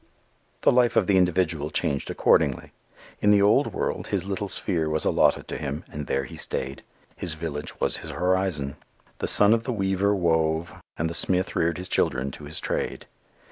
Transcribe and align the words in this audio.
The 0.61 0.71
life 0.71 0.95
of 0.95 1.05
the 1.05 1.15
individual 1.15 1.69
changed 1.69 2.09
accordingly. 2.09 2.71
In 3.21 3.29
the 3.29 3.43
old 3.43 3.71
world 3.71 4.07
his 4.07 4.25
little 4.25 4.49
sphere 4.49 4.89
was 4.89 5.05
allotted 5.05 5.47
to 5.49 5.59
him 5.59 5.83
and 5.91 6.07
there 6.07 6.23
he 6.23 6.37
stayed. 6.37 6.81
His 7.15 7.35
village 7.35 7.79
was 7.79 7.97
his 7.97 8.09
horizon. 8.09 8.77
The 9.19 9.27
son 9.27 9.53
of 9.53 9.65
the 9.65 9.71
weaver 9.71 10.15
wove 10.15 10.73
and 10.97 11.07
the 11.07 11.13
smith 11.13 11.55
reared 11.55 11.77
his 11.77 11.87
children 11.87 12.31
to 12.31 12.45
his 12.45 12.59
trade. 12.59 13.05